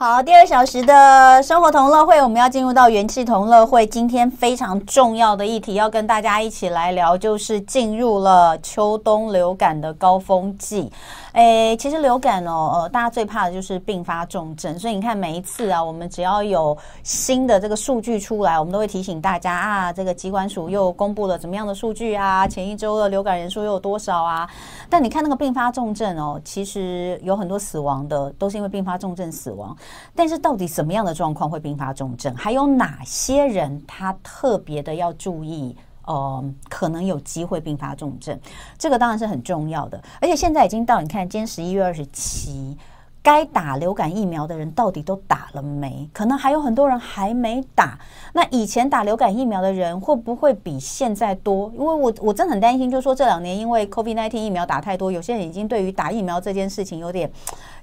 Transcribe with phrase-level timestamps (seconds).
[0.00, 3.84] 好，第二小时的生活同乐会，我们要进入到元气同乐会。
[3.84, 10.88] 今天非常重要的议题要跟大家一起来聊，就是进入了秋冬流感的高峰季。
[11.32, 24.48] 诶，其实流感哦，呃，大家最怕的就是并发重症，所以你看每一次啊，我们只要有新的这个数据出来，我们都会提醒大家啊，这个疾管署又公布了怎么样的数据啊，前一周的流感人数又有多少啊？
[24.88, 29.76] 但你看那个并发重症哦，其实有很多死亡的都是因为并发重症死亡，
[30.14, 32.34] 但是到底什么样的状况会并发重症？
[32.34, 35.76] 还有哪些人他特别的要注意？
[36.06, 38.40] 呃，可能有机会并发重症，
[38.78, 40.02] 这个当然是很重要的。
[40.22, 42.78] 而且现在已经到，你看，今天十一月二十七，
[43.22, 46.08] 该打流感疫苗的人到底都打了没？
[46.14, 47.98] 可能还有很多人还没打。
[48.32, 51.70] 那以前打流感疫苗的人会不会比现在多？
[51.74, 57.30] 因为我我真的很担心，就说这两年因为 COVID-19 疫苗打太多，有些人已经对于打疫苗这件事情有点。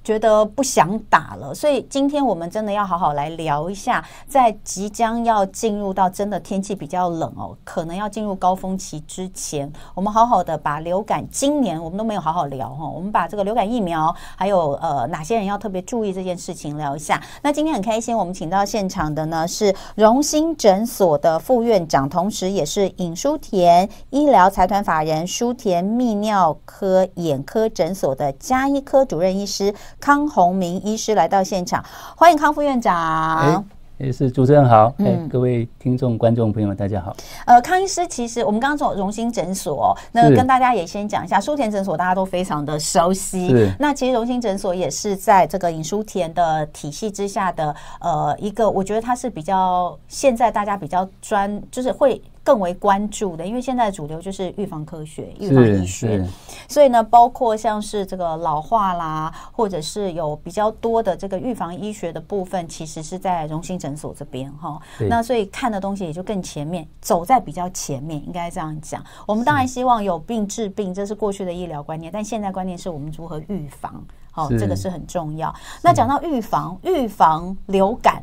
[0.05, 17.19] 觉得不想打了，所以今天我们真的要好好来聊一下，在即将要进入到真的天气比较冷哦，可能要进入高峰期之前，我们好好的把流感今年我们都没有好好聊哈，我们把这个流感疫苗还有呃哪些人要特别注意这件事情聊一下。
[17.41, 29.73] 那今天很开心，我们请到现场的呢是荣兴诊所的副院长，同时也是尹书田医疗财团法人书田泌尿科眼科诊所的加医科主任医师。
[29.99, 31.83] 康宏明医师来到现场，
[32.15, 33.65] 欢迎康副院长。
[33.97, 37.15] 也是主持人好，哎，各位听众、观众朋友们，大家好。
[37.45, 43.47] 呃，康医师，其实我们刚刚从荣兴诊所，那跟大家也先讲一下，书田诊所大家都非常的熟悉。
[43.47, 43.71] 是。
[43.79, 52.21] 那其实荣兴诊所也是在这个尹书田的体系之下的，呃，一个我觉得它是比较现在大家比较专，就是会。
[52.45, 56.23] 更为关注的，因为现在主流就是预防科学、预防医学，
[56.69, 64.79] 所以呢，包括像是这个老化啦，或者是有比较多的这个预防医学的部分，其实是在荣兴诊所这边哈。
[65.09, 69.03] 那所以看的东西也就更前面，走在比较前面，应该这样讲。
[69.25, 75.51] 我们当然希望有病治病，这是过去的医疗观念，但现在观念是我们如何预防，好，这个是很重要。
[75.81, 78.21] 那讲到预防，预防流感。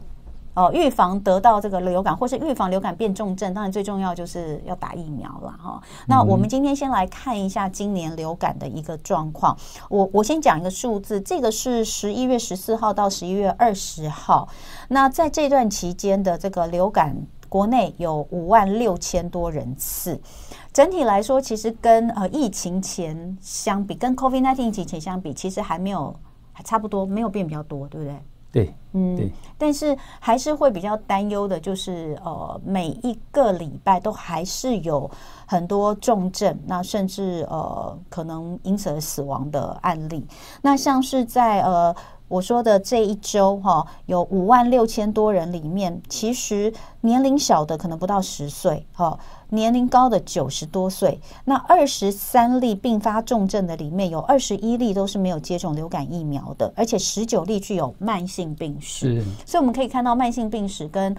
[0.54, 5.82] 哦，预防得到这个流感，或是预防流感变重症，当然最重要就是要打疫苗了哈。
[6.06, 9.56] 那我们今天先来看一下今年流感的一个状况。
[9.88, 14.46] 我我先讲一个数字，这个是十一月十四号到十一月二十号。
[14.88, 17.16] 那在这段期间的这个流感，
[17.48, 20.20] 国内有五万六千多人次。
[20.70, 26.14] 整体来说，其实跟呃疫情前相比，跟 COVID-19 疫情前相比，其实还没有
[26.52, 28.16] 还差不多，没有变比较多，对不对？
[28.52, 35.10] 对，嗯，对，但是还是会比较担忧的，就是呃，每一个礼拜都还是有
[35.46, 40.26] 很多重症，那甚至呃，可能因此而死亡的案例。
[40.60, 41.94] 那像是在呃。
[42.32, 46.72] 我说的这一周哈，有五万六千多人里面，其实
[47.02, 49.18] 年龄小的可能不到十岁，哈，
[49.50, 51.20] 年龄高的九十多岁。
[51.44, 59.22] 那二十三例并发重症的里面，有二十一例都是没有接种流感疫苗的，而且十九例具有慢性病史。
[59.44, 61.14] 所以我们可以看到，慢性病史跟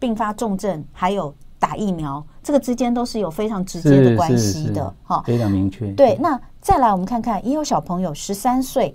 [0.00, 5.92] 并发重症还有打疫苗这个之间都是有非常直接的关系的，哈，非常明确。
[5.92, 8.92] 对，那再来我们看看，也有小朋友十三岁。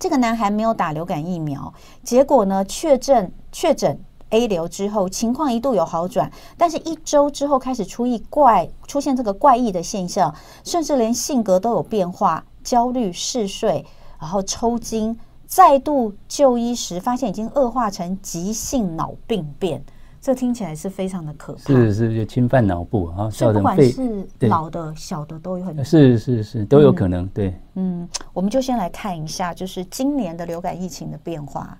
[0.00, 4.00] 这个男孩没有打流感疫苗，结果呢，确诊确诊
[4.30, 10.34] A 流之后，情况一度有好转，但是一周之后开始出异怪，出现这个怪异的现象，
[10.64, 13.84] 甚至连性格都有变化，焦虑、嗜睡，
[14.18, 19.84] 然后抽筋，再度就医时发现已经恶化成急性脑病变。
[20.20, 27.54] 这听起来是非常的可怕，是是，就侵犯脑部啊，所以不管是老的、小的都有很多，是是是都有可能，对。
[27.76, 31.74] 嗯，我们就先来看一下，就是今年的流感疫情的变化。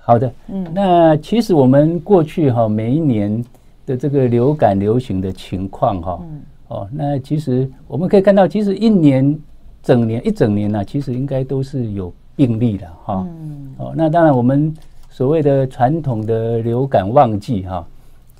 [0.00, 3.44] 好的，嗯，那其实我们过去哈每一年
[3.84, 6.20] 的这个流感流行的情况哈，
[6.68, 9.38] 哦，那其实我们可以看到，其实一年
[9.82, 13.26] 整年一整年呢，其实应该都是有病例的哈。
[13.28, 14.74] 嗯，哦，那当然我们。
[15.14, 17.86] 所谓的传统的流感旺季哈，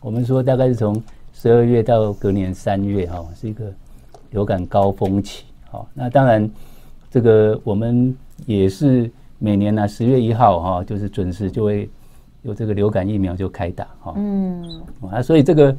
[0.02, 1.00] 我们说大概是从
[1.32, 3.72] 十二月到隔年三月哈，是一个
[4.30, 5.44] 流感高峰期。
[5.70, 6.50] 好，那当然
[7.08, 8.14] 这个我们
[8.44, 9.08] 也是
[9.38, 11.88] 每年呢十月一号哈，就是准时就会
[12.42, 14.12] 有这个流感疫苗就开打哈。
[14.16, 15.76] 嗯，啊，所以这个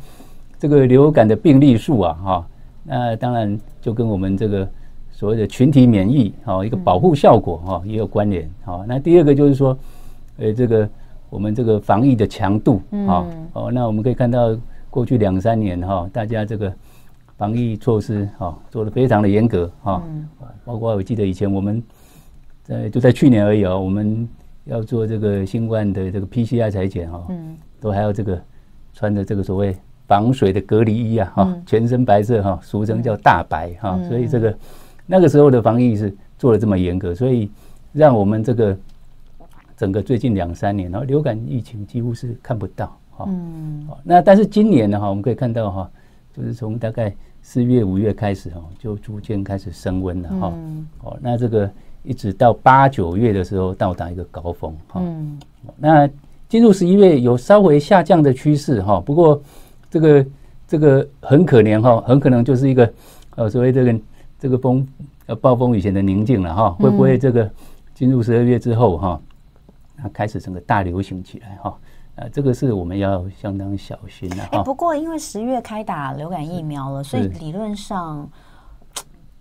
[0.58, 2.48] 这个流感的病例数啊哈，
[2.84, 4.66] 那当然就跟我们这个
[5.12, 8.50] 所谓的群体免疫哈一个保护效果哈也有关联。
[8.64, 9.78] 好，那第二个就是说。
[10.38, 10.90] 呃，这个
[11.34, 14.56] 我们这个防疫的强度啊，哦，那我们可以看到
[14.92, 16.72] 过去两三年哈，大家这个
[17.38, 20.04] 防疫措施哈做得非常的严格哈，
[20.64, 21.82] 包括我记得以前我们
[22.62, 24.30] 在就在去年而已哦，我们
[24.66, 28.40] 要做这个新冠的这个 PCR 裁剪哈，嗯，都还要这个
[28.94, 29.76] 穿着这个所谓
[30.06, 34.56] 防水的隔离衣啊，哈，全身白色哈，俗称叫大白哈，所以这个
[35.08, 37.50] 那个时候的防疫是做的这么严格，所以
[37.92, 38.78] 让我们这个
[39.78, 45.92] 整个最近两三年，然后流感疫情几乎是看不到哈，嗯，那但是今年呢哈，我们可以看到哈，
[46.36, 50.54] 就是从大概四月五月开始哈，就逐渐开始升温了哈，
[51.04, 51.70] 哦，那这个。
[52.06, 55.40] 一直到八九月的时候到达一个高峰哈，嗯，
[55.78, 56.06] 那
[56.50, 59.42] 进入十一月有稍微下降的趋势哈，不过
[59.90, 60.26] 这个
[60.68, 62.94] 这个很可怜哈，很可能就是一个
[63.38, 64.00] 呃所谓这个
[64.38, 64.86] 这个风
[65.28, 67.50] 呃暴风雨前的宁静了哈，会不会这个
[67.94, 69.22] 进入十二月之后哈，
[69.98, 71.78] 它开始整个大流行起来哈，
[72.16, 74.64] 呃，这个是我们要相当小心的哈。
[74.64, 78.30] 不过因为十月开打流感疫苗了，所以理论上。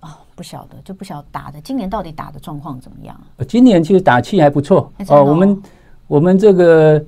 [0.05, 3.17] 哦，不晓得就不晓得打的，今年到底打的状况怎么样？
[3.47, 5.23] 今年其实打气还不错哦。
[5.23, 5.63] 我们
[6.09, 7.05] 我们这个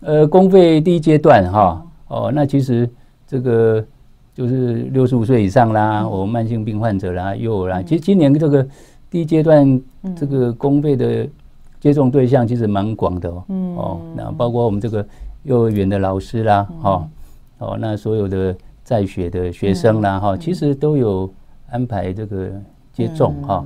[0.00, 2.88] 呃公费第一阶段哈哦，那其实
[3.26, 3.84] 这个
[4.32, 7.82] 就是六十五岁以上啦，我慢性病患者啦，幼儿啦。
[7.82, 8.66] 其实今年这个
[9.10, 9.78] 第一阶段
[10.16, 11.28] 这个公费的
[11.80, 13.44] 接种对象其实蛮广的哦。
[13.48, 15.04] 哦，那包括我们这个
[15.42, 17.08] 幼儿园的老师啦，哈
[17.58, 18.54] 哦，那所有的
[18.84, 21.28] 在学的学生啦，哈，其实都有。
[21.72, 22.50] 安排这个
[22.92, 23.64] 接种哈，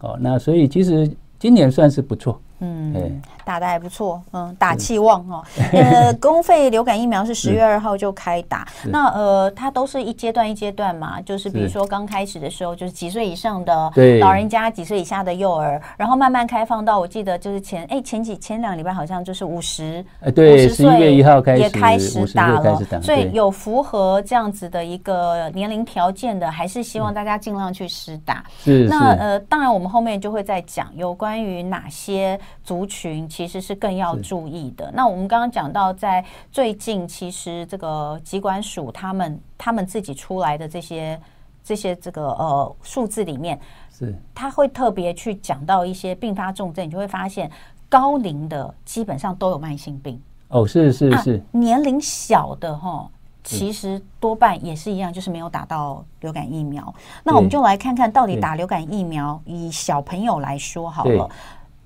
[0.00, 2.38] 哦，那所以其实今年算是不错。
[2.60, 5.44] 嗯，打的还不错，嗯，打气旺哦。
[5.72, 28.42] 呃，公费流感疫苗是十月二号就开打，那呃，它都是一阶段一阶段嘛，就是比如说刚开始的时候就是几岁以上的老人家，几岁以下的幼儿，然后慢慢开放到我记得就是前哎前几前两个礼拜好像就是五十，哎对，十一月一号开始也开始打了，所以有符合这样子的一个年龄条件的，还是希望大家尽量去施打。
[28.58, 32.40] 是，那呃，当然我们后面就会再讲有关于哪些。
[32.62, 34.90] 族群其实是更要注意的。
[34.92, 41.20] 那我们刚刚讲到，在最近，其实这个疾管署他们他们自己出来的这些
[41.62, 43.58] 这些这个呃数字里面，
[43.90, 47.50] 是他会特别去讲到一些并发重症，你就会发现
[47.88, 50.20] 高龄的基本上都有慢性病。
[50.48, 53.08] 哦，是是是，啊、年龄小的哈，
[53.42, 56.94] 其实多半也是一样，就是没有打到流感疫苗。
[57.24, 61.28] 那我们就来看看到底打流感疫苗，以小朋友来说好了。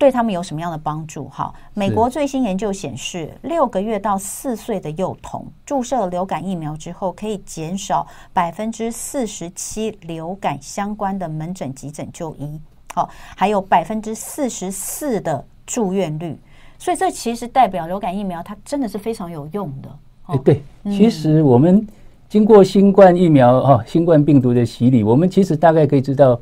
[0.01, 1.29] 对他们有什么样的帮助？
[1.29, 12.59] 哈，美国最新研究显示，六个月到四岁的幼童注射流感疫苗之后，可以减少百分之四十七流感相关的门诊急诊就医，
[12.95, 16.35] 好，还有百分之四十四的住院率。
[16.79, 19.99] 所以这其实代表流感疫苗它真的是非常有用的。
[20.29, 21.87] 哎，对，其实我们
[22.27, 26.41] 经过新冠疫苗哈，新冠病毒的洗礼，我们其实大概可以知道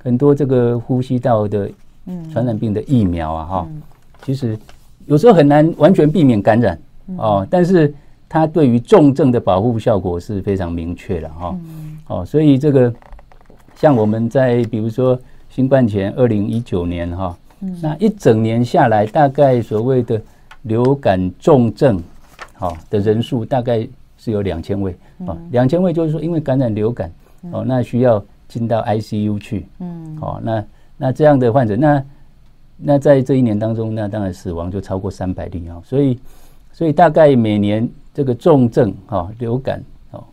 [0.00, 1.68] 很多这个呼吸道的。
[2.32, 3.68] 传染病的疫苗啊，哈，
[4.24, 4.58] 其实
[5.06, 6.78] 有时候很难完全避免感染
[7.16, 7.92] 哦，但是
[8.28, 11.56] 它对于重症的保护效果是非常明确的哈。
[12.08, 12.92] 哦，所以这个
[13.76, 15.18] 像我们在比如说
[15.48, 17.36] 新冠前二零一九年哈，
[17.80, 20.20] 那一整年下来，大概所谓的
[20.62, 22.02] 流感重症
[22.54, 23.86] 好的人数大概
[24.18, 27.12] 是有两千位啊，两千位就是说因为感染流感
[27.52, 30.64] 哦，那需要进到 ICU 去，嗯，哦，那。
[31.02, 32.04] 那这样的患者，那
[32.76, 36.20] 那在这一年当中，那当然死亡就超过三百例啊，所以
[36.74, 40.24] 所以大概每年这个重症哈流感哦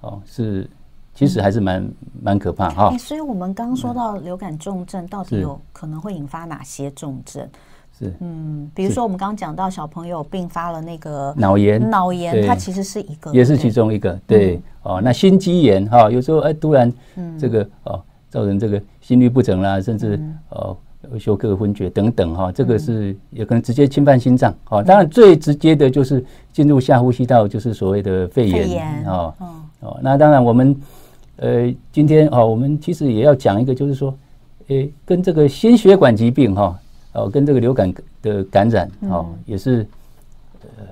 [0.00, 0.68] 哦是
[1.14, 1.88] 其实还是蛮
[2.20, 2.98] 蛮可怕哈。
[2.98, 7.48] 所以我们刚刚说到流感重症到底有可能会引发哪些重症？
[7.96, 15.00] 是嗯，比如说我们刚刚讲到小朋友并发了那个脑炎，脑炎它其实是一个，也是其中一个对哦。
[15.00, 16.92] 那心肌炎哈，有时候哎突然
[17.38, 18.02] 这个哦。
[18.28, 20.76] 造成这个心律不整啦，甚至呃
[21.16, 24.52] 休克、昏厥等等哈，这个是也可能直接侵犯心脏。
[24.64, 29.32] 好，当然最直接的就是进入下呼吸道，就是所谓的肺炎啊。
[29.78, 30.76] 哦，那当然我们
[31.36, 34.12] 呃今天哦，我们其实也要讲一个，就是说，
[34.66, 36.76] 诶，跟这个心血管疾病哈，
[37.12, 39.86] 哦，跟这个流感的感染哦，也是。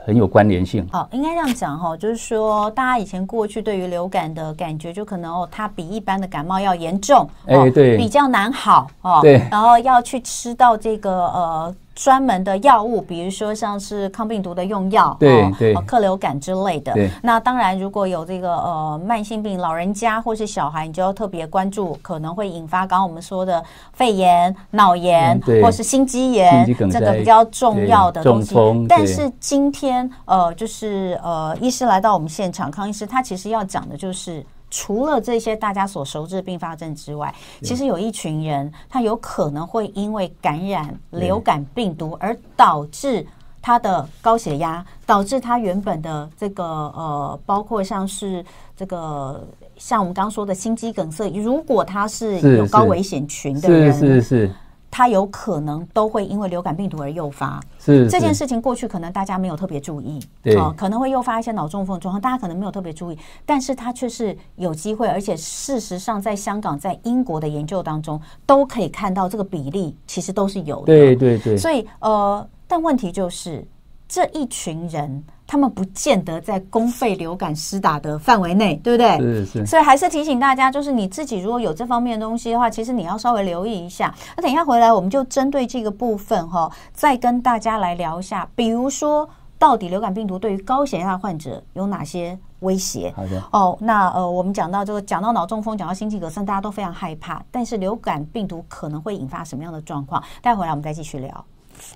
[0.07, 0.87] 很有关联性。
[0.93, 11.75] 好，应该这样讲哈，就是说，大家以前过去对于流感的感觉，就可能哦，它比一般的感冒要严重，哎，对，比较难好哦，对，然后要去吃到这个呃。
[11.95, 16.93] 专门的药物，比如说像是抗病毒的用药，对对，克流感之类的。
[17.23, 28.57] 那当然，如果有这个呃慢性病，老人家或是小孩，你就要特别关注，可能会引发刚刚我们说的肺炎、脑炎，或是心肌炎，这个比较重要的东西。
[28.89, 34.45] 但是今天呃，就是呃，医师来到我们现场，康医师他其实要讲的就是。
[34.77, 43.25] 除了这些大家所熟知的并发症之外，其实有一群人他有可能会因为感染流感病毒而导致
[43.63, 48.45] 他的高血压，导致他原本的这个呃，包括像是
[48.77, 49.47] 这个
[49.79, 54.51] 像我们刚刚说的心肌梗塞，如果他是有高危险群的人，是是是。
[54.97, 73.67] 它有可能都会因为流感病毒而诱发，是，这件事情过去可能大家没有特别注意，对，哦，可能会诱发一些脑中风状况，大家可能没有特别注意，但是它却是有机会，而且事实上在香港、在英国的研究当中都可以看到这个比例其实都是有的，对对对，所以呃，但问题就是
[74.09, 75.25] 这一群人。
[75.47, 79.19] 他们不见得在公费流感施打的范围内，对不对？
[79.19, 79.67] 是是。
[79.67, 84.13] 所以还是提醒大家，就是你自己如果有这方面的东西的话，其实你要稍微留意一下。
[84.39, 88.49] 那等一下回来，我们就针对这个部分哈，再跟大家来聊一下。
[88.57, 93.13] 比如说，到底流感病毒对于高血压患者有哪些威胁？
[93.15, 93.43] 好的。
[93.53, 97.45] 哦，那呃，我们讲到这个，讲到脑中风，讲到心肌梗塞，大家都非常害怕。
[97.51, 100.25] 但是流感病毒可能会引发什么样的状况？
[100.41, 101.45] 待会回来我们再继续聊。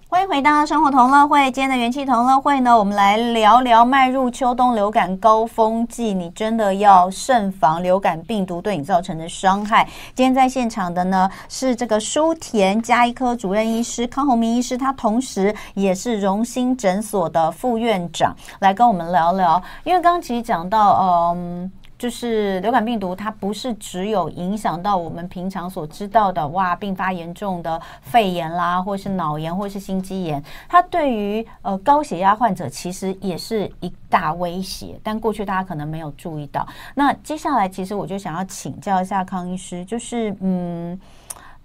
[0.08, 1.50] 欢迎回到生活同乐会。
[1.50, 9.86] 今天的元气同乐会呢，我们来聊聊迈入秋冬流感高峰季，你真的要慎防流感病毒对你造成的伤害。
[10.14, 19.62] 今天在现场的呢是这个舒田加医科主任医师康宏明医师，他同时也是荣兴诊所的副院长，来跟我们聊聊。
[19.84, 21.70] 因为刚刚其实讲到，嗯。
[21.98, 34.98] 就是流感病毒，它不是只有影响到我们平常所知道的哇，并发严重的肺炎啦，或是脑炎，或是心肌炎，它对于呃高血压患者其实也是一大威胁。
[35.02, 36.66] 但过去大家可能没有注意到。
[36.94, 40.98] 那接下来，其实我就想要请教一下康医师，就是嗯，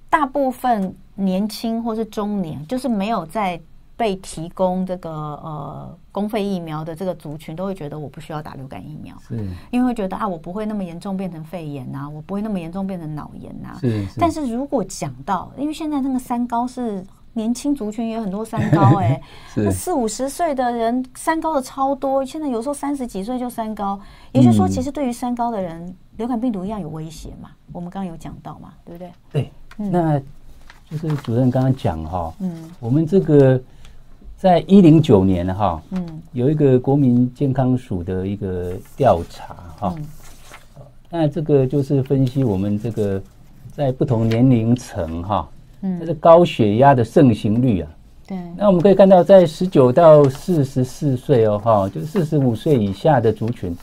[0.10, 3.62] 大部分年轻或是中年，就是没有在。
[4.04, 9.38] 被提供这个呃公费疫苗的这个族群，都会觉得我不需要打流感疫苗，是，
[9.72, 13.78] 因为会觉得啊，我不会那么严重变成肺炎呐、啊，我不会那么严重变成脑炎呐、啊。
[13.80, 14.20] 是，是。
[14.20, 19.22] 但是如果讲到，因为现在那个三高是年轻族群也有很多三高 哎、
[19.56, 23.98] 欸，四五十岁的人三高的超多，现在有时候三十几岁就三高，
[24.34, 27.52] 也就是说，其实对于三高的人、嗯，流感病毒一样有威胁嘛。
[27.72, 29.12] 我们刚刚有讲到嘛，对不对？
[29.32, 30.20] 对，嗯、那
[30.92, 33.58] 就是主任刚刚讲哈，嗯，我们这个。
[34.44, 39.96] 在一零九年哈，嗯，有一个国民健康署的一个调查哈，
[41.10, 43.24] 那这个就是分析我们这个
[43.72, 47.90] 在不同年龄层哈，嗯，这个高血压的盛行率啊，
[48.28, 53.74] 对，那我们可以看到，在十九到四十四岁哦哈，就四十五岁以下的族群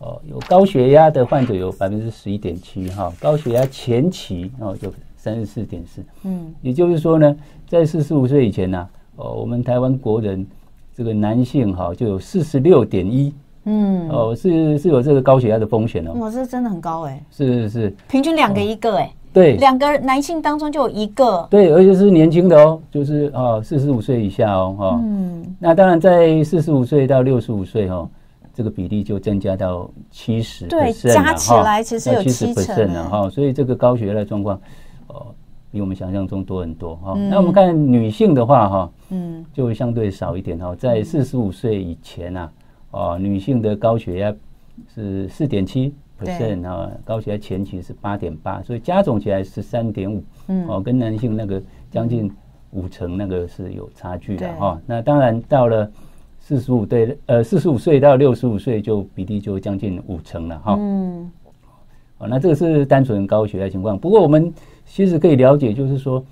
[0.00, 7.34] 哦，有高血压的患者有百分之十一点七哈，高血压前期哦就三十四点四，嗯，也就是说呢，
[7.66, 8.86] 在四十五岁以前呢。
[9.16, 10.46] 哦，我们台湾国人
[10.94, 16.12] 这个男性哈就有四十六点一，嗯，哦是是有这个高血压的风险哦。
[16.14, 17.22] 哇，这真的很高哎。
[17.30, 19.10] 是是是，平均两个一个哎、哦。
[19.32, 21.46] 对，两个男性当中就有一个。
[21.50, 25.00] 对，而且是年轻的哦，就是啊四十五岁以下哦哈。
[25.02, 25.56] 嗯。
[25.58, 28.06] 那当然在四十五岁到六十五岁哦，
[28.52, 30.66] 这个比例就增加到七十。
[30.66, 34.60] 对，加起来其实有七成了哈，所以这个高血压的状况
[35.06, 35.26] 哦。
[35.72, 37.30] 比我们想象中多很多哈、嗯。
[37.30, 40.74] 那我们看女性的话哈，嗯，就会相对少一点哈。
[40.76, 42.52] 在四十五岁以前啊，
[42.90, 44.32] 哦，女性的高血压
[44.94, 51.60] 是四点七 percent 啊，高血压前期是八点八，所以加总起来是三点五，嗯，哦，跟男性那个
[51.90, 52.30] 将近
[52.72, 54.78] 五成那个是有差距的哈。
[54.86, 55.90] 那当然到了
[56.38, 60.76] 四十五对，呃，四十五岁到六十五岁就比例就将近五成了哈。
[60.78, 61.30] 嗯，
[62.18, 63.98] 哦，那这个是单纯高血压情况。
[63.98, 64.52] 不过我们
[64.86, 66.22] 其实可以了解，就是说，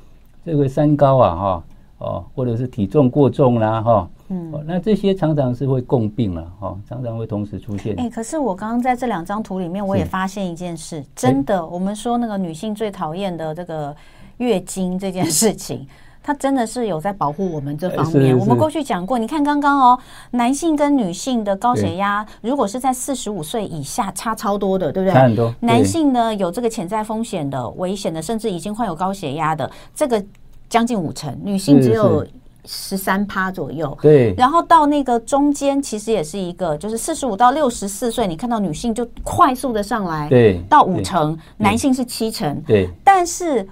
[0.44, 1.64] 这个三高啊，哈，
[1.98, 7.94] 哦，或者是体重过重啦，哈，嗯，那这些常常是会共病了，哈，常常会同时出现。
[7.98, 13.94] 哎，可是我刚刚在这两张图里面，我也发现一件事，真的，我们说那个女性最讨厌的这个
[14.38, 15.86] 月经这件事情。
[16.22, 18.38] 它真的是有在保护我们这方面。
[18.38, 19.98] 我们过去讲过，你看刚刚哦，
[20.32, 25.14] 男性跟女性的高血压，如果是在四十五岁以下，差超多的，对不对？
[25.14, 25.52] 差很多。
[25.60, 30.22] 男性呢，有这个潜在风险的、危险的，甚至已经患有高血压的，这个
[30.68, 31.34] 将近五成。
[31.42, 32.24] 女性只有
[32.66, 33.96] 十三趴左右。
[34.02, 34.34] 对。
[34.36, 42.62] 然后到那个中间，其实也是一个，就是四十五到六十四岁，你看到女性就快速的上来，对，到五成，男性是七成。
[42.66, 42.90] 对。
[43.02, 43.66] 但是。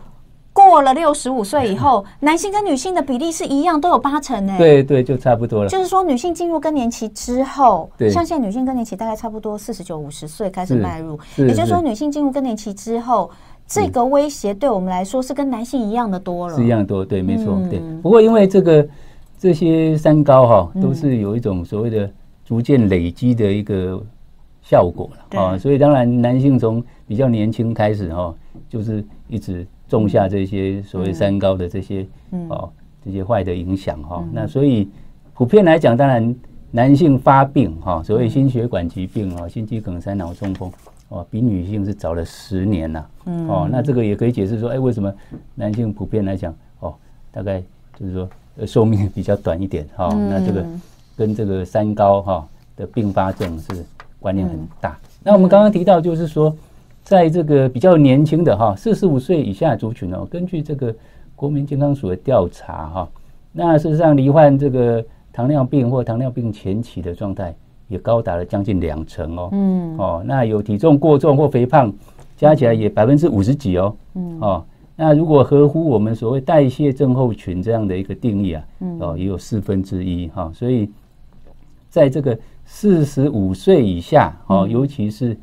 [0.66, 4.54] 过了六十五岁以后，男性跟女性的比例是一样，都有八成呢。
[4.58, 5.68] 对对，就差不多了。
[5.68, 13.30] 就是说，女性进入更年期之后，像现在女性更年期大概差不多四十九、五十岁开始迈入，也就是说，女性进入更年期之后，
[13.66, 16.56] 这个威胁对我们来说是跟男性一样的多了。
[16.56, 17.80] 是一样多，对，没错，对。
[18.02, 18.88] 不过因为这个
[19.38, 22.10] 这些三高哈，都是有一种所谓的
[22.44, 24.02] 逐渐累积的一个。
[24.60, 25.56] 效果了啊。
[25.56, 28.34] 所以当然男性从比较年轻开始哈，
[28.68, 32.06] 就是一直种下这些所谓三高的这些
[32.48, 32.70] 哦
[33.04, 34.24] 这些坏的影响哈。
[34.32, 34.88] 那所以
[35.34, 36.34] 普遍来讲，当然
[36.70, 40.70] 男性发病哈，所谓心血管疾病啊，心肌梗塞、脑中风
[41.08, 43.06] 哦，比女性是早了十年呐。
[43.24, 45.12] 哦，那这个也可以解释说，哎，为什么
[45.54, 46.94] 男性普遍来讲哦，
[47.30, 47.62] 大概
[47.98, 48.28] 就是说
[48.66, 50.08] 寿命比较短一点哈。
[50.12, 50.66] 那这个
[51.16, 53.84] 跟这个三高哈的并发症是
[54.20, 54.98] 关联很大。
[55.22, 56.54] 那我们刚刚提到，就是说，
[57.08, 60.94] 在这个比较年轻的哈，四十五岁以下族群哦，根据这个
[61.34, 63.08] 国民健康署的调查哈，
[63.50, 67.54] 那事实上罹患这个糖尿病或糖尿病前期的状态
[67.86, 69.48] 也高达了将近两成哦。
[69.52, 69.96] 嗯。
[69.96, 71.90] 哦，那有体重过重或肥胖，
[72.36, 73.96] 加起来也百分之五十几哦。
[74.12, 74.38] 嗯。
[74.42, 80.52] 哦，那如果合乎我们所谓代谢症候群这样的一个定义啊，嗯哦，也有四分之一哈。
[80.54, 80.90] 所以，
[81.88, 85.34] 在这个四十五岁以下哦，尤其是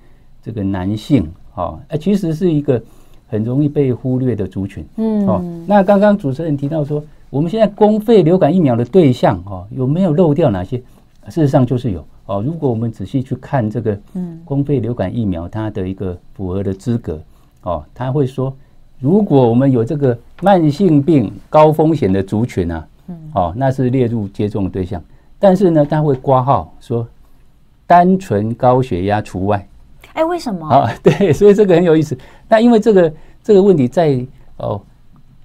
[0.43, 1.27] 这个男性。
[1.55, 2.81] 哦，哎，其实是一个
[3.27, 4.85] 很容易被忽略的族群。
[4.97, 10.77] 嗯，哦，那刚刚主持人提到说，我们现在公费流感疫苗的对象，哦，有没有漏掉哪些？
[11.27, 12.05] 事实上就是有。
[12.27, 17.21] 哦，如果我们仔细去看这个，嗯，公费流感疫苗它的一个符合的资格，
[17.61, 18.51] 哦，他会说，
[18.99, 24.99] 如果我们有这个慢性病高风险的族群啊，嗯，哦，那是列入接种的对象。
[25.37, 27.07] 但是呢，他会挂号说，
[27.85, 29.67] 单纯高血压除外。
[30.15, 30.65] 哎，为什么？
[30.67, 32.17] 啊， 对，所以这个很有意思。
[32.47, 34.25] 那因为这个这个问题在
[34.57, 34.81] 哦，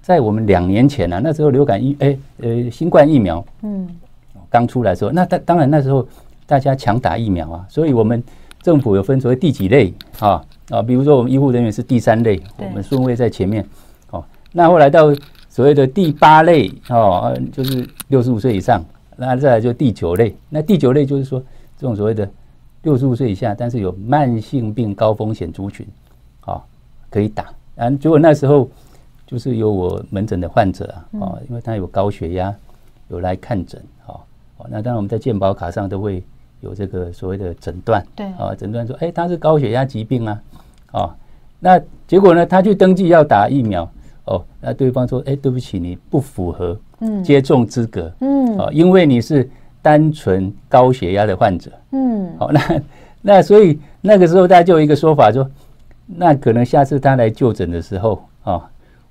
[0.01, 3.87] 在我们两年前呢、啊，那时候流感疫哎呃新冠疫苗嗯
[4.49, 6.07] 刚出来的时候，那当当然那时候
[6.45, 8.23] 大家抢打疫苗啊，所以我们
[8.61, 13.65] 政府有分所谓第几类啊啊，比如说我们医护人员是第三类，我们顺位在前面
[14.11, 14.23] 哦。
[14.53, 15.13] 那后来到
[15.49, 18.81] 所谓的第八类哦，就是六十五岁以上，
[19.17, 20.33] 那再来就第九类。
[20.47, 21.43] 那第九类就是说
[21.77, 22.29] 这种所谓的。
[22.83, 25.85] 六十五岁以下，但是有慢性病高风险族群，
[26.41, 26.59] 啊，
[27.09, 27.45] 可以打。
[27.75, 28.67] 啊，结果那时候
[29.27, 32.53] 就是有我门诊的患者啊，哦，因为他有高血压，
[33.09, 34.17] 有来看诊，啊，
[34.69, 36.23] 那当然我们在健保卡上都会
[36.61, 40.41] 有这个所谓的诊断，对，啊，诊断说，哎，他是高血压疾病啊，
[40.93, 41.13] 哦，
[41.59, 43.87] 那结果呢，他去登记要打疫苗，
[44.25, 46.75] 哦，那对方说，哎，对不起，你不符合
[47.23, 49.47] 接种资格，嗯，啊，因为你是。
[49.81, 52.61] 单纯高血压的患者，嗯，好，那
[53.21, 55.49] 那所以那个时候大家就有一个说法说，
[56.05, 58.61] 那可能下次他来就诊的时候啊，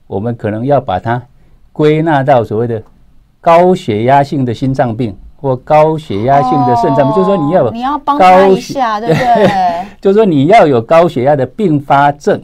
[0.06, 1.20] 我们可能要把它
[1.72, 2.80] 归纳到所谓的
[3.40, 9.50] 高血压性的心脏病或高血压性的肾脏病，就是说你要有你要帮他一下， 对不对？
[10.00, 12.40] 就是说你要有高血压的并发症，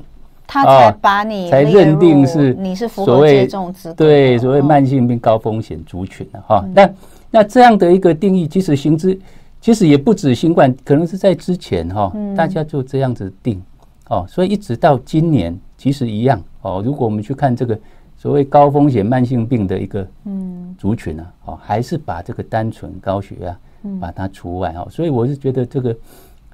[0.47, 6.93] 他才把你才认定是你是符合接种资格，对，所谓慢性病高风险族群的哈，但。
[7.31, 9.19] 那这样的一个定义，其实行之，
[9.61, 13.63] 其实也不止新冠，可能是在之前哈，大家就这样子定
[14.09, 16.83] 哦，所以一直到今年，其实一样哦。
[16.85, 17.79] 如果我们去看这个
[18.17, 23.59] 所谓高风险慢性病的一个嗯族群呢，哦，还是把这个单纯高血压
[24.01, 24.87] 把它除外哦。
[24.91, 25.95] 所以我是觉得这个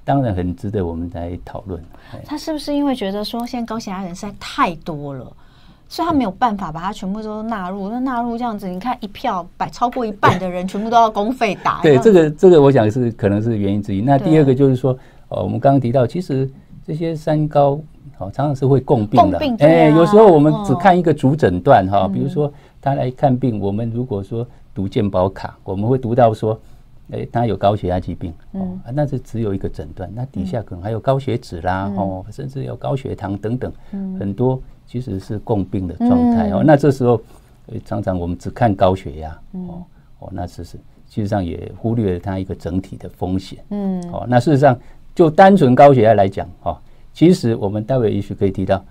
[0.04, 1.82] 当然很值得我们来讨论。
[2.24, 5.32] 他是不是因为觉得说现在高血压人实在太多了？
[5.92, 11.82] 所以他没有办法把它全部都纳入，那纳入这样子，你看一票百超过一半的人全部都要公费打。
[11.82, 14.00] 对，这个这个我想是可能是原因之一。
[14.00, 14.96] 那第二个就是说，
[15.28, 16.50] 哦，我们刚刚提到，其实
[16.82, 17.72] 这些三高
[18.16, 19.38] 哦常常是会共病的。
[19.58, 22.50] 哎，有时候我们只看一个主诊断哈，比如说
[22.80, 26.58] 他来看病，我们如果说读健保卡，我们会读到说，
[27.10, 33.70] 哎，他有高血压疾病哦，那是只有一个诊断，那底下可能还有高血脂啦哦，甚至有高血糖等等
[34.18, 34.58] 很多。
[34.92, 37.18] 其实是共病的状态哦，那这时候
[37.82, 39.82] 常常我们只看高血压哦
[40.18, 40.78] 哦，那其实
[41.08, 44.78] 其实上也忽略了它一个整体的风险，嗯，哦，那事实上
[45.14, 46.78] 就单纯高血压来讲哈，
[47.14, 48.84] 其实我们待会也许可以提到，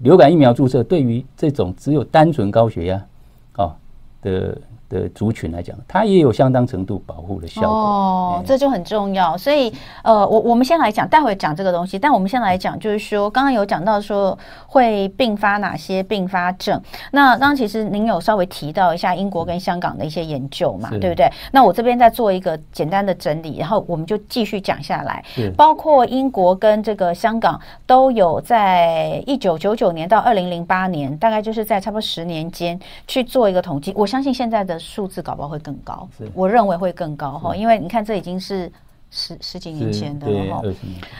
[0.00, 3.06] 流感疫苗注射对于这种只有单纯高血压
[3.52, 3.74] 啊
[4.20, 4.58] 的。
[4.88, 9.36] 的族群来讲，它也有相当程度保护的效果哦，这就很重要。
[9.36, 9.72] 所以，
[10.04, 11.98] 呃，我我们先来讲，待会讲这个东西。
[11.98, 16.80] 但我们先来讲，就是说，刚刚有讲到说会并发哪些并发症。
[17.10, 21.28] 那刚刚其实您有稍微提到一下英国跟香港的一些研究嘛，对不对？
[21.50, 25.24] 那我这边再做一个简单的整理，然后我们就继续讲下来。
[25.56, 33.92] 包括英国跟这个香港都有在一九九九年到二零零八年，大概就是在差不多十年间去做一个统计。
[33.96, 34.75] 我相信现在的。
[34.78, 38.70] 数字搞不好会更高，我认为会更高哈，因为你看这已经是
[39.16, 40.62] 十十几年前的了哈。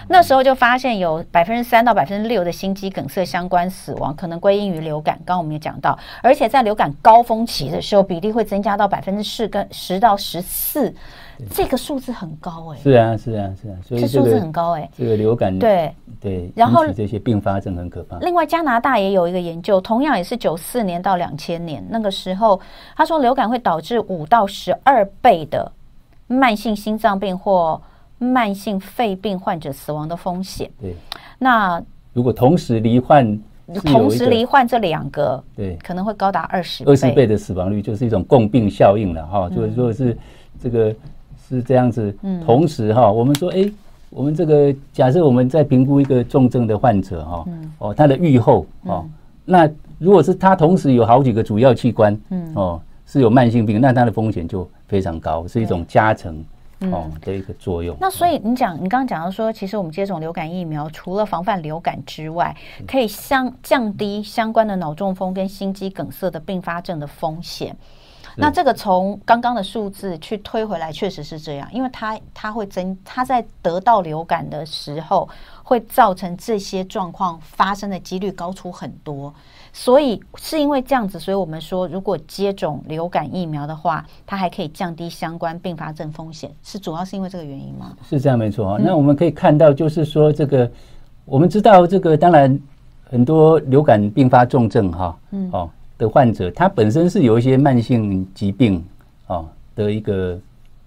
[0.08, 5.16] 那时候就发现有百分之三到百分之六的心肌梗塞相关死亡，可能归因于流感。
[5.24, 10.94] 刚刚我们也讲到，而且在流感高峰期的时候，比例会增加到百分之四跟十到十四。
[11.50, 18.18] 这个数字很高哎、欸，是啊是啊是啊，所以这数字很高哎、欸，这个流感对对，然后这些并发症很可怕。
[18.20, 22.58] 另外，加拿大也有一个研究，同样也是九四年到两千年那个时候，
[22.96, 25.70] 他说流感会导致五到十二倍的
[26.26, 27.80] 慢性心脏病或
[28.18, 30.70] 慢性肺病患者死亡的风险。
[30.80, 30.94] 对，
[31.38, 33.38] 那如果同时罹患，
[33.84, 39.50] 同时罹患这两个，对，可能会高达二十二十倍的死亡率，就是一种共病效应了哈。
[39.50, 40.16] 就是说是
[40.60, 40.94] 这个。
[41.48, 42.12] 是这样子，
[42.44, 43.70] 同时哈，我们说，哎，
[44.10, 47.44] 我们这个假设我们在评估一个重症的患者哈，
[47.78, 49.06] 哦，他的预后哦，
[49.44, 56.44] 那如果是他同时有好几个主要器官，嗯，哦，是有慢性病，那它的风险就非常高，是一种加成
[56.80, 57.96] 哦的一个作用。
[58.00, 62.54] 那所以你讲，你刚刚讲到说，其实我们接种流感疫苗，除了防范流感之外，
[62.86, 67.74] 可以相降低相关的脑中风跟心肌梗塞的并发症的风险。
[68.38, 75.26] 那这个从刚刚的数字去推回来，确实是这样，因为它它会增，它在得到流感的时候，
[75.62, 79.32] 会造成这些状况发生的几率高出很多。
[79.78, 87.94] 所以是因为这样子，所以我们说，如果接种流感疫苗的话，它还可以降低相关并发症风险，是主要是因为这个原因吗？
[88.08, 88.80] 是这样，没错啊。
[88.82, 90.68] 那我们可以看到，就是说这个，
[91.26, 92.58] 我们知道这个，当然
[93.04, 95.70] 很多流感并发重症哈，嗯，哦。
[95.98, 98.84] 的患者，他本身是有一些慢性疾病
[99.28, 100.38] 哦的一个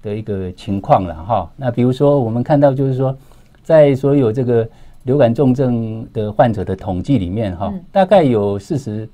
[0.03, 1.51] 的一个情况了哈。
[1.55, 3.15] 那比如说，我们看到就是说，
[3.63, 4.67] 在所有这个
[5.09, 9.09] 流感重症的患者的统计里面哈，大概有四十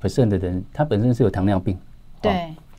[0.00, 1.76] percent 的人，他本身是有糖尿病。
[2.22, 2.32] 对。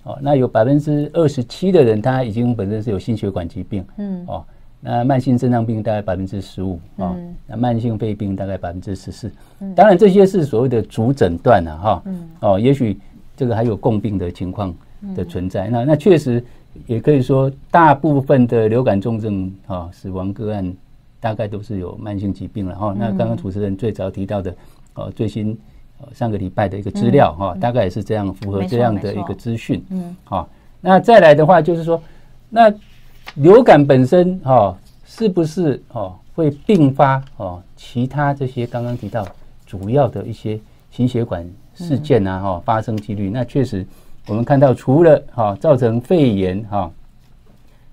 [0.03, 3.85] 哦，那有百分之二十七的人，他已经本身是有心血管疾病。
[3.97, 4.25] 嗯。
[4.25, 4.43] 哦。
[4.81, 9.31] 那慢性肾脏病大概百分之十五啊，那慢性肺病大概百分之十四。
[9.75, 12.03] 当然这些是所谓的主诊断啊，哈，
[12.39, 12.99] 哦，也许
[13.37, 14.73] 这个还有共病的情况
[15.15, 15.67] 的存在。
[15.67, 16.43] 那那确实
[16.87, 20.73] 也可以说，大部分的流感重症啊死亡个案，
[21.19, 22.95] 大概都是有慢性疾病了哈。
[22.97, 24.55] 那刚刚主持人最早提到的，
[24.93, 25.57] 呃，最新
[26.13, 29.83] 上个礼拜的一个资料哈，大概也是这样，符合这样的一个资讯。
[29.89, 30.49] 嗯，好，
[30.81, 32.01] 那再来的话就是说，
[32.49, 32.73] 那。
[33.35, 39.23] 流感本身哈，是不是哦会并发哦其他这些刚刚提到
[39.67, 43.29] 主要的一些心血管事件啊哈发生几率？
[43.29, 43.85] 那确实
[44.25, 46.91] 我们看到除了哈造成肺炎哈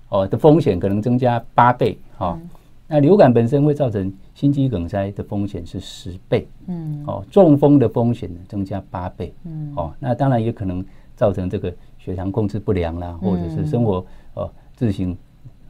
[0.09, 2.39] 哦的风险可能增加八倍哈，
[2.87, 7.03] 那流感本身会造成心肌梗塞的风险是十倍，嗯。
[7.05, 9.73] 哦中风的风险呢增加八倍，嗯。
[9.75, 10.83] 哦那当然也可能
[11.15, 15.17] 造成这个血糖控制不良啦，或者是生活哦自行。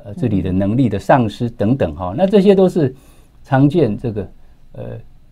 [0.03, 2.95] 呃，自理的能力的丧失等等哈，那这些都是
[3.43, 4.29] 常见这个
[4.73, 4.83] 呃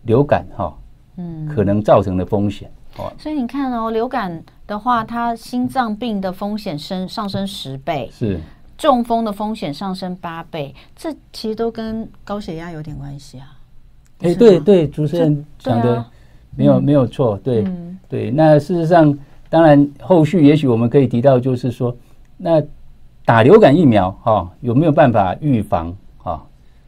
[0.02, 0.76] 流感哈，
[1.16, 2.68] 嗯，可能造成的风险
[2.98, 3.10] 哦。
[3.16, 8.38] 所以你看哦，流感的话，它心脏病的风险升上升十倍，是
[8.76, 13.56] 中风的风险上升八倍，这其实都跟高血压有点关系啊。
[14.20, 16.04] 哎，对对，主持人讲的
[16.54, 17.66] 没有没有错，对
[18.08, 18.30] 对。
[18.30, 19.16] 那事实上，
[19.48, 21.96] 当然后续也许我们可以提到，就是说
[22.36, 22.62] 那。
[23.28, 26.46] 打流感疫苗哈，有没有办法预防哈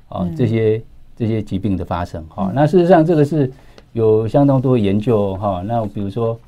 [0.09, 0.81] 啊这些
[1.17, 2.53] 这些疾病的发生哈？
[2.55, 3.51] 那事实上这个是
[3.93, 5.65] 有相当多研究哈。
[5.67, 6.39] 那比如说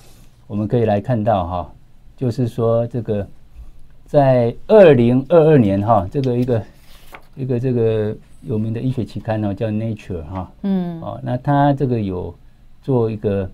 [0.46, 1.72] 我们可以来看到哈，
[2.16, 3.26] 就是说这个
[4.10, 6.62] 在二零二二年哈，这个一个
[7.36, 12.34] 一个这个有名的医学期刊呢叫 Nature 哈，嗯，哦，那他这个有
[12.82, 13.48] 做一个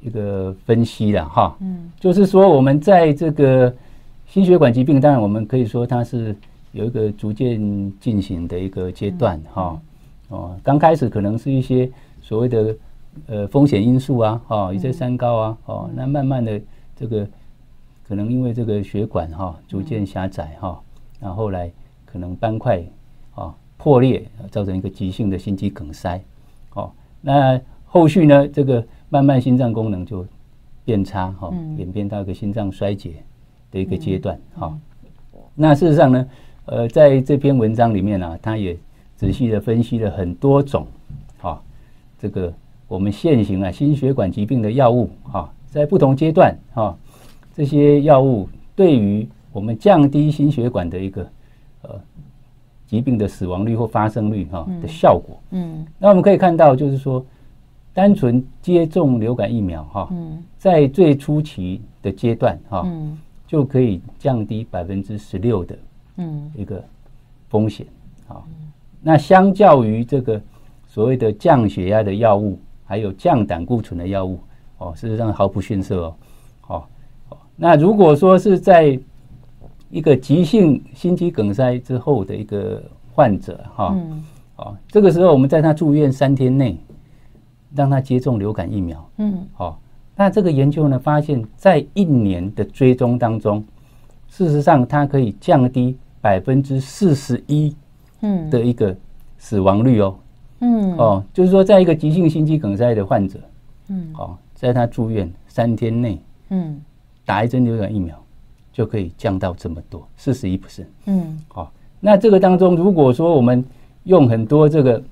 [0.00, 3.72] 一个分析了哈，嗯，就是说我们在这个。
[4.26, 6.36] 心血管疾病，当然我们可以说它是
[6.70, 7.58] 有一个逐渐
[7.98, 9.76] 进行的一个阶段，哈，
[10.28, 11.90] 哦，刚开始可能是一些
[12.22, 12.76] 所谓的
[13.26, 16.60] 呃风险因素啊，哦，一些三高啊，哦，那慢慢的
[16.94, 17.26] 这个
[18.10, 20.82] 可能因为这个血管哈逐渐狭窄哈，
[21.20, 21.70] 那后来
[22.04, 22.82] 可能斑块
[23.36, 26.20] 啊破裂，造成一个急性的心肌梗塞，
[26.74, 30.26] 哦，那后续呢，这个慢慢心脏功能就
[30.84, 33.12] 变差，哈，演变到一个心脏衰竭。
[33.72, 34.76] 的一个阶段，哈，
[35.54, 36.28] 那事实上呢，
[36.64, 38.76] 呃，在这篇文章里面呢、啊，他也
[39.14, 40.84] 仔细的分析了很多种，
[41.38, 41.62] 哈，
[42.18, 42.52] 这个
[42.88, 46.98] 我们现行啊心血管疾病的药物，哈，在不同阶段，哈，
[47.60, 51.30] 这些药物对于我们降低心血管的一个
[51.82, 52.00] 呃
[52.86, 57.22] 疾病的死亡率或发生率，哈的效果，嗯，那我们可以看到，就是说，
[57.92, 63.18] 单纯接种流感疫苗，哈，嗯，在最初期的阶段，哈，嗯。
[63.46, 65.78] 就可以降低百分之十六的，
[66.16, 66.82] 嗯，一个
[67.50, 67.86] 风险。
[68.26, 68.40] 啊，
[69.02, 70.40] 那相较于这个
[70.86, 74.38] 所谓的降血压的药物，还有降胆固醇的药物，
[74.78, 76.14] 哦，事实上毫不逊色哦。
[77.60, 78.98] 好，那如果说是在
[79.90, 83.96] 一个急性心肌梗塞之后的一个患者，哈，
[84.56, 86.78] 哦，这个时候我们在他住院三天内，
[87.74, 89.80] 让他接种流感疫苗，嗯，好，
[90.16, 93.62] 那这个研究呢，发现，在一年的追踪当中，
[94.28, 97.74] 事实上它可以降低百分之四十一，
[98.20, 98.96] 嗯，的一个
[99.38, 100.16] 死亡率哦，
[100.60, 103.38] 嗯，哦，就是说，在一个急性心肌梗塞的患者，
[103.88, 106.20] 嗯，哦，在他住院三天内，
[106.50, 106.80] 嗯，
[107.24, 108.16] 打一针流感疫苗
[108.72, 113.64] 就可以降到这么多，四十一 percent，嗯，好，那这个当中，如果说我们
[114.04, 115.02] 用很多这个。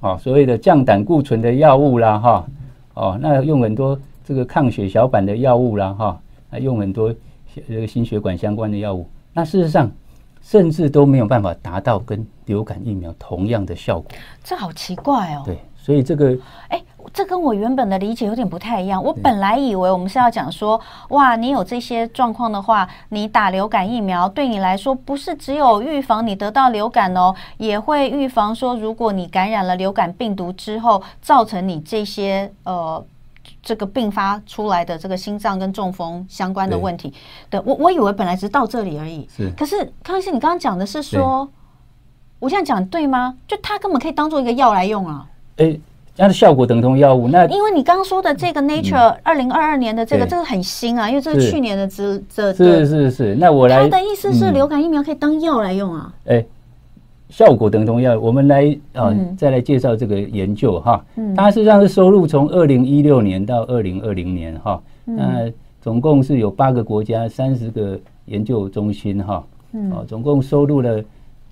[0.00, 2.46] 哦，所谓的降胆固醇的药物啦，哈，
[2.94, 7.12] 哦，那用很多这个抗血小板的药物啦，哈，那用很多
[7.66, 9.90] 这个心血管相关的药物，那事实上
[10.40, 14.08] 甚至都没有办法达到跟流感疫苗同样的效果。
[14.44, 15.42] 这好奇怪哦。
[15.44, 16.38] 对，所以这个，
[16.68, 16.80] 哎。
[17.12, 19.02] 这跟我原本的理解有点不太一样。
[19.02, 33.04] 我本来以为我们是要讲说，哇，你有这些状况的话，你打流感疫苗对你来说不是只有预防你得到流感哦，也会预防说，如果你感染了流感病毒之后，造成你这些呃
[33.62, 37.12] 这个并发出来的这个心脏跟中风相关的问题。
[37.48, 39.28] 对，我我以为本来只是到这里而已。
[39.34, 39.50] 是。
[39.56, 41.48] 可是康医师，你刚刚讲的是说，
[42.38, 43.36] 我现在讲对吗？
[43.46, 45.26] 就它根本可以当做一个药来用啊。
[45.56, 45.80] 诶。
[46.18, 53.34] 它的效果等同药物，那因为你刚刚说的这个 Nature 二零二二年的这个，这个很新啊，因为这是去年的资这是是是。
[53.36, 56.12] 那我来，他的意思是流感疫苗可以当药来用啊？
[56.26, 56.44] 哎，
[57.30, 61.04] 效果等同药，我们来啊，再来介绍这个研究哈。
[61.14, 61.36] 嗯。
[61.36, 65.48] 它实际上是收录从二零一六年到二零二零年哈，那
[65.80, 69.92] 总共是有八个国家三十个研究中心哈，嗯。
[69.92, 71.00] 哦，总共收录了。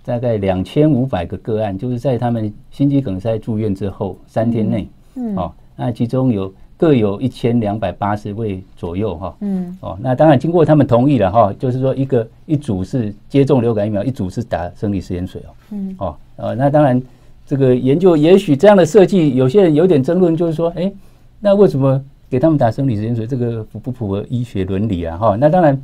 [0.07, 17.03] 大概两千五百个个案，就是在他们心肌梗塞住院之后三天内，嗯，哦，那其中有各有一千两百八十位左右，哈，嗯，哦，那当然经过他们同意了，哈，就是说一个一组是接种流感疫苗，一组是打生理食盐水，哦，嗯，哦，呃，那当然
[17.45, 20.93] 这个研究也许这样的设计，有些人有点争论，就是说，哎，
[21.41, 25.17] 那为什么给他们打生理食盐水，这个符不符合医学伦理啊？
[25.17, 25.77] 哈，那当然。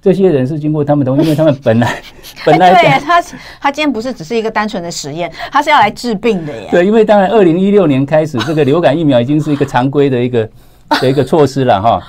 [0.00, 2.00] 这些人是经过他们同意，因为他们本来
[2.46, 3.20] 本来对他
[3.60, 6.68] 他今天不是只是一个单纯的实验，他是要来治病的耶。
[6.70, 10.48] 对，因为当然二零一六年开始，这个流感疫苗已经是一个常规的一个
[11.00, 12.00] 的一个措施了哈。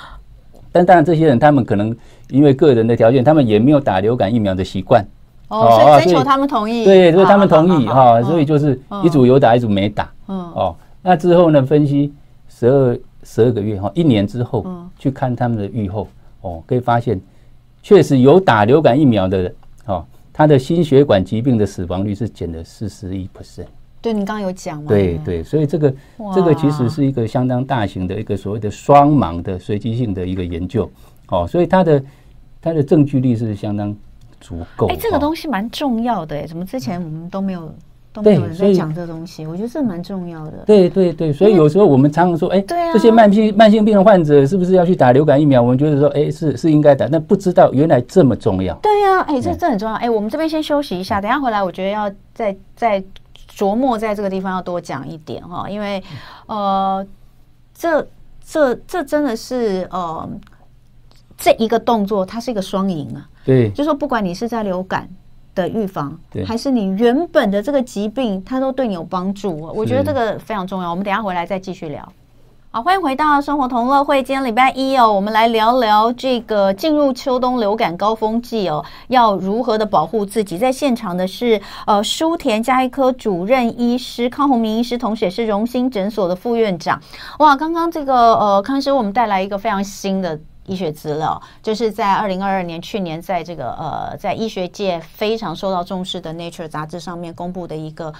[0.71, 1.95] 但当然，这些人他们可能
[2.29, 5.03] 因为个人的条件，他们也没有打流感疫苗的习惯
[5.47, 6.85] 哦，所以征求他们同意。
[6.85, 10.07] 对，所以他们同意哈，所以就是一组有打，一组没打。
[10.27, 12.13] 嗯哦，那之后呢，分析
[12.47, 14.63] 十二十二个月哈，一年之后
[14.99, 16.07] 去看他们的预后
[16.41, 17.19] 哦，可以发现。
[17.87, 23.67] 确实有打流感疫苗的人，哦，他的心血管疾病的死亡率是减了四十一 percent。
[24.01, 24.89] 对，你刚刚有讲吗？
[24.89, 25.93] 对对，所以这个
[26.35, 30.91] 这个其实是一个相当大型的一个所谓的双盲的随机性的一个研究，
[31.29, 32.03] 哦，所以它的
[32.61, 33.95] 它的证据力是相当
[34.41, 34.87] 足够。
[34.87, 37.73] 哎，这个东西蛮重要的，哎，怎么之前我们都没有？
[38.13, 40.63] 都没有人在讲这东西，我觉得这蛮重要的。
[40.65, 42.59] 对对对，所以有时候我们常常说，哎，
[42.91, 45.61] 这些慢性慢性病的患者是不是要去打流感疫苗？
[45.61, 48.73] 我们觉得说，哎，是是应该打，但不知道原来这么重要。
[48.81, 49.95] 对呀，哎，这这很重要。
[49.95, 53.03] 哎，我们这边先休息一下，等下回来，我觉得要再再
[53.55, 56.01] 琢磨在这个地方要多讲一点哈，因为
[56.47, 57.05] 呃，
[57.75, 58.07] 这
[58.43, 60.27] 这这真的是呃，
[61.37, 63.29] 这一个动作它是一个双赢啊。
[63.45, 65.07] 对，就说不管你是在流感。
[65.61, 69.57] 的预防，还是你原本的这个疾病，它都对你有帮助。
[69.73, 70.89] 我觉得这个非常重要。
[70.89, 72.07] 我们等下回来再继续聊。
[72.69, 74.21] 好，欢迎回到生活同乐会。
[74.21, 80.57] 今天礼拜一哦，我们来聊聊这个进入秋冬流感高峰季哦，要如何的保护自己。
[80.57, 87.01] 在现场的是呃，舒田加医科主任医师康宏明医师，同时也是荣兴诊所的副院长。
[87.39, 90.37] 哇，刚刚这个呃，康医师我们带来一个非常新的。
[90.67, 98.13] 医学资料就是在二零二二年，去年在这个呃，在医学界非常受到重视的《Nature》杂志上面公布的一个，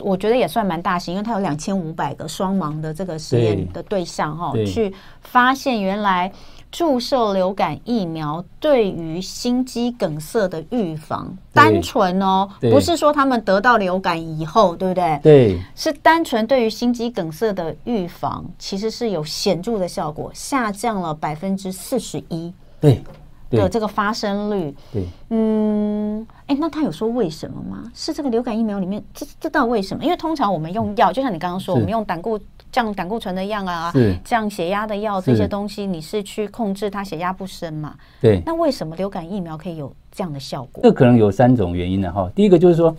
[0.00, 6.32] 我觉得也算蛮大型，因为它有两千五百个双盲的这个实验的对象哈，去发现原来。
[6.72, 15.20] 注射流感疫苗对于心肌梗塞的预防，单纯哦，不是说他们得到流感以后，对不对？
[15.22, 22.52] 对，是单纯对于心肌梗塞的预防，其实是有显著的效果，下降了百分之四十一。
[22.80, 23.04] 对。
[23.50, 27.84] 的这个发生率，对，嗯，哎，那他有说为什么吗？
[27.94, 30.02] 是这个流感疫苗里面，这这到底为什么？
[30.02, 32.40] 因为通常我们用药，就像你刚刚说，我们用胆固
[32.72, 37.94] 降胆固醇的药啊，是降血压的药这些东西，你是去控制它血压不升嘛？
[38.20, 38.42] 对。
[38.46, 40.82] 那为什么流感疫苗可以有这样的效果？
[40.82, 42.28] 这可能有三种原因的哈。
[42.34, 42.96] 第一个就是说，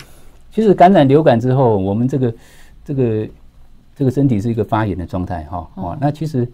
[0.51, 2.33] 其实感染流感之后，我们这个
[2.85, 3.27] 这个
[3.95, 5.67] 这个身体是一个发炎的状态哈。
[5.73, 6.47] 哦，那其实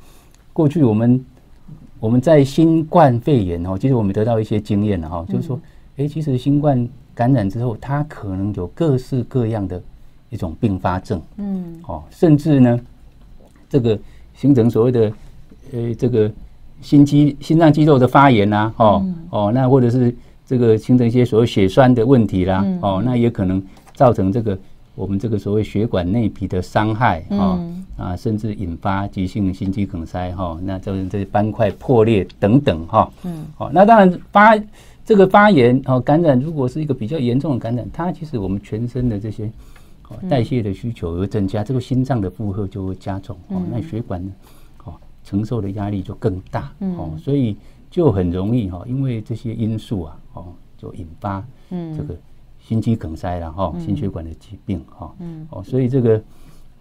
[0.53, 1.25] 过去我们
[1.99, 5.59] 我们在新冠肺炎哦，其实我们得到一些经验了哈，就是说，
[5.97, 9.81] 哎，其实新冠感染之后，它可能有各式各样的
[10.29, 12.79] 一种并发症，嗯，哦，甚至呢，
[13.69, 13.97] 这个
[14.33, 15.11] 形成所谓的
[15.71, 16.31] 呃这个
[16.81, 20.13] 心肌心脏肌肉的发炎呐，哦哦，那或者是
[20.45, 23.61] 这个形成一些所谓血栓的问题啦，哦，那也可能
[23.93, 24.57] 造成这个
[24.95, 27.59] 我们这个所谓血管内皮的伤害，哦
[27.95, 34.57] 啊，甚至引发急性心肌梗塞，哈，那造成这些斑块破裂等等，哈，嗯，好，那当然发。
[35.05, 39.49] 这个发炎哦，感染如果是一个比较严重的感染，它其实我们全身的这些
[40.09, 44.31] 哦代谢的需求会增加，这个心脏的负荷就会加重哦，那血管呢
[44.83, 44.93] 哦
[45.23, 47.55] 承受的压力就更大哦，所以
[47.89, 50.45] 就很容易哈，因为这些因素啊哦，
[50.77, 52.15] 就引发这个
[52.59, 55.15] 心肌梗塞然后心血管的疾病哈，
[55.49, 56.21] 哦，所以这个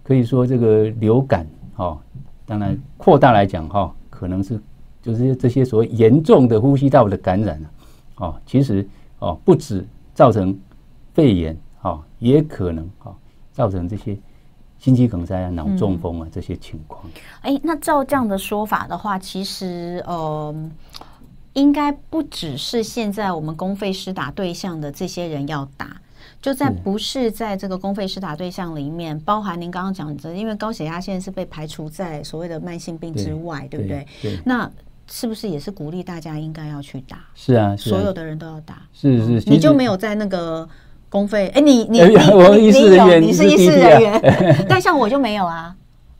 [0.02, 1.98] 可以说这个流感哦，
[2.44, 4.60] 当然扩大来讲哈，可能是
[5.00, 7.62] 就是这些所谓严重的呼吸道的感染
[8.16, 8.86] 哦，其实
[9.18, 10.58] 哦，不止造成
[11.14, 13.14] 肺炎，哦，也可能哦，
[13.52, 14.16] 造成这些
[14.78, 17.04] 心肌梗塞啊、脑中风啊这些情况。
[17.42, 20.54] 哎，那照这样的说法的话，其实呃，
[21.54, 26.00] 应该不只是现在我们公费施打对象的这些人要打，
[26.40, 34.06] 就在不是在这个公费施打对象里面，包含您刚刚讲的，因为高血压现在是被排除在所谓的慢性病之外，对，对不对？
[34.22, 34.40] 对。
[34.44, 34.70] 那
[35.10, 37.18] 是不是也是鼓励大家应该要去打？
[37.34, 38.82] 是啊，所有的人都要打。
[38.92, 40.68] 是是，你就没有在那个
[41.08, 41.50] 公费？
[41.54, 45.74] 哎，你你你你你有，你是医师人员， 但像我就没有啊。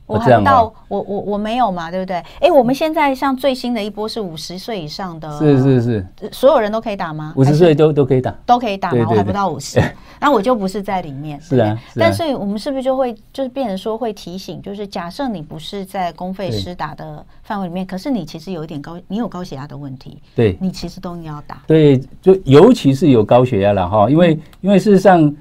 [0.09, 2.15] 我还不到，我我我没有嘛，对不对？
[2.41, 7.31] 哎，我们现在像最新的一波是五十岁以上的，是是是，所有人都可以打吗？
[7.37, 9.05] 五十岁都都可以打，都可以打吗？
[9.07, 9.79] 我还不到五十，
[10.19, 11.39] 那我就不是在里面。
[11.39, 21.61] 是啊，但是我们是不是就会就是变成说会提醒，就是假设你不是在公费施打的范围里面，可是你其实有一点高，你有高血压的问题，对，你其实都应该要打。
[21.67, 25.31] 对，就尤其是有高血压了哈，因为因为事实上，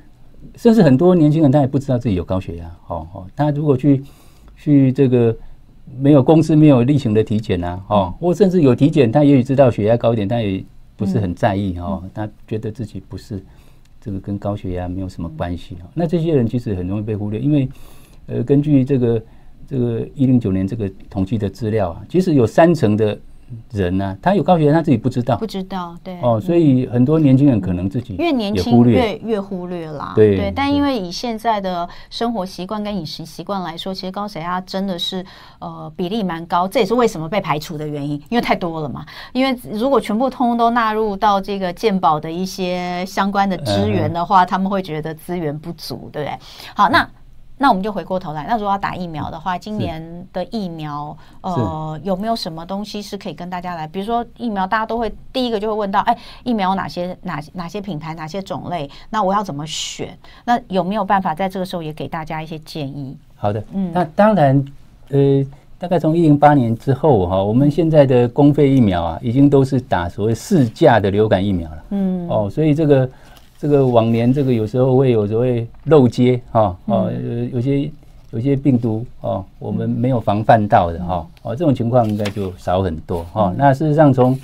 [0.57, 4.04] 甚至很多年轻人他也不知道自己有高血压，哦哦，他如果去。
[4.58, 5.34] 去这个
[5.98, 10.62] 没有公司没有例行的体检啊，哦，或甚至有体检，他也许知道血压高一点，他也
[10.96, 13.42] 不是很在意哦，他觉得自己不是
[14.00, 15.88] 这个跟高血压没有什么关系啊。
[15.94, 17.68] 那这些人其实很容易被忽略，因为
[18.26, 19.22] 呃，根据这个
[19.66, 23.18] 这个一零九年这个统计的资料啊，其实有三成的。
[23.72, 30.52] 人呢、啊，他有高血压，他自己不知道，不知道，对哦，所以很多年轻人可能自己越年轻越越忽略啦，对对。
[30.54, 35.24] 但因为以现在的生活习惯跟饮食习惯来说，其实高血压真的是
[35.58, 39.04] 呃比例蛮高，这也是为什么被排除的原因，因为太多了嘛。
[39.32, 46.38] 因为如果全部通通都纳入到这个健保的一些相关的资源的话，他们会觉得资源不足，对不对？
[46.74, 47.08] 好，那。
[47.58, 53.86] 那我们就回过头来，那如果要打疫苗的话，今年的疫苗，呃，有没有什么东西是可以跟大家来？
[53.86, 58.88] 比如说疫苗，大家都会第一个就会问到，哎，疫苗有哪些哪哪些品牌，哪些种类？
[59.10, 60.16] 那我要怎么选？
[60.44, 63.16] 那有没有办法在这个时候也给大家一些建议？
[63.34, 64.64] 好的，嗯，那当然，
[65.10, 65.44] 呃，
[65.78, 73.08] 大概从一零八年之后哈，我们现在的公费疫苗啊，已经都是打所谓四价的流感疫苗了，嗯，哦，所以这个。
[73.58, 77.90] 这个往年这个有时候会有所谓漏接哈哦，有有些
[78.30, 83.52] 有些病毒哦，我们没有防范到的哈哦，这种情况应该就少很多哈。
[83.58, 84.38] 那事实上从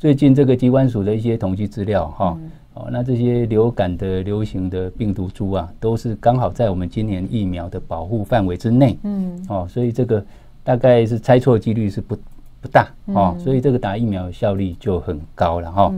[0.00, 2.36] 最近这个机关署的一些统计资料哈
[2.74, 10.24] 哦，那这些流感的流行的病毒株啊，都是刚好在我们今年疫苗的保护范围之内，嗯哦，所以这个
[10.64, 12.18] 大概是猜错几率是不
[12.60, 15.94] 不大哦，所以这个打疫苗效率就很高了哈。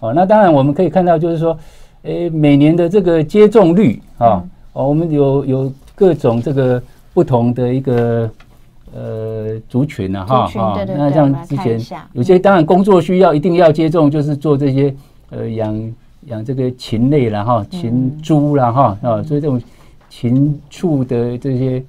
[0.00, 1.58] 哦，那当然我们可以看到就是说。
[2.02, 6.82] 诶，每年的这个接种率啊，哦，我们有有各种这个
[7.12, 8.30] 不同的一个
[8.94, 11.78] 呃族群啊，哈，哈，那像之前
[12.12, 14.94] 有些当然工作需要一定要接种，就是做这些
[15.28, 15.92] 呃养
[16.26, 19.60] 养这个禽类了哈，禽猪了哈啊，所以这种
[20.08, 21.82] 禽畜的这些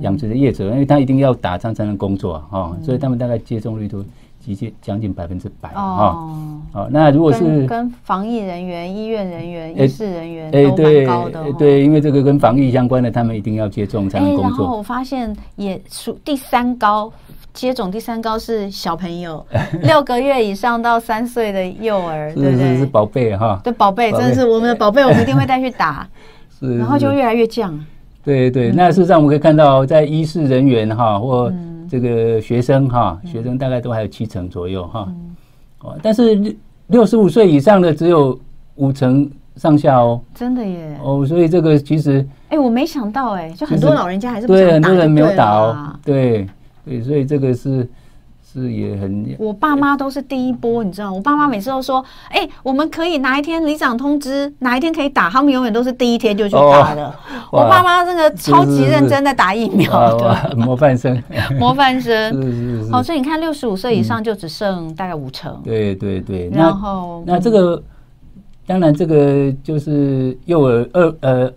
[0.00, 4.04] 养殖的业者，因为他一定要打仗才能工作啊，哈，所以他们大概接种率都。
[4.44, 6.26] 接近将近百分之百哦，
[6.72, 14.58] 好，那如果是跟防疫人员、医院人员、医事人员都蛮高的，对，对，因为这个跟防疫相关的，他们一定要接种才能工作。
[14.64, 17.12] 然后我发现也属第三高，
[17.52, 19.44] 接种第三高是小朋友，
[19.82, 22.78] 六个月以上到三岁的幼儿，对不对？
[22.78, 26.08] 是宝贝哈，对，宝贝真的是我们的宝贝，我们一定会带去打，
[26.58, 27.78] 是，然后就越来越降。
[28.22, 31.52] 对对，那事实上我们可以看到，在医师人员哈或
[31.88, 35.12] 这个学生哈，学生大概都还有七成左右哈。
[35.80, 36.52] 哦，但是六
[36.88, 38.38] 六十五岁以上的只有
[38.76, 40.20] 五成上下哦。
[40.34, 40.98] 真的耶。
[41.02, 45.94] 哦，所以这个其实，哎，我没想到哎，就很多老人家还是不对，很多人没有打哦。
[46.04, 46.46] 对
[46.84, 47.88] 对，所以这个是。
[48.52, 57.06] 是也很，我爸妈都是第一波，你知道，我爸妈每次都说，哎、欸，我们可以哪一天里长通知哪一天可以打，他们永远都是第一天就去打的。
[57.52, 61.22] 哦、我爸妈那个超级认真在打疫苗的， 模范生，
[61.60, 62.42] 模范生。
[62.42, 62.90] 是是是。
[62.90, 65.52] 好，所以你看，六十五岁以上就只剩大概五成。
[65.52, 66.50] 嗯、对对对。
[66.52, 67.80] 然后，那这个
[68.66, 71.52] 当然，这个就是幼儿二呃，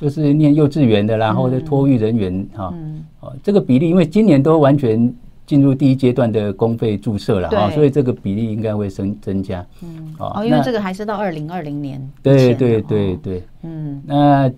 [0.00, 5.14] 就是念幼稚园的，然后的托育人员哈，嗯，哦，这个比例，因为今年都完全。
[5.48, 9.64] 进入第一阶段的公费注射了哈，所以这个比例应该会增增加。
[9.82, 11.98] 嗯，哦，因为这个还是到二零二零年。
[12.22, 14.52] 对对对对，嗯，那